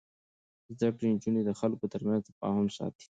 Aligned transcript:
زده 0.77 0.87
کړې 0.95 1.07
نجونې 1.13 1.41
د 1.45 1.51
خلکو 1.59 1.85
ترمنځ 1.93 2.21
تفاهم 2.27 2.67
ساتي. 2.77 3.07